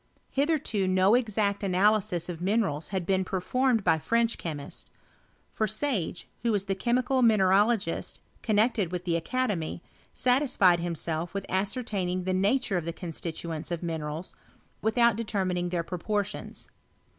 [0.31, 4.89] Hitherto no exact analysis of minerals had been performed by French chemists;
[5.53, 12.23] for Sage, wha was liie chemical mineralogist connected with the aeademy, satisfied himself with ascertaining
[12.23, 14.33] the nature of the constituents of minerals,
[14.81, 16.67] without de termining their proportions.